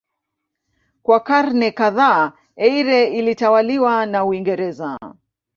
[1.03, 4.99] Kwa karne kadhaa Eire ilitawaliwa na Uingereza.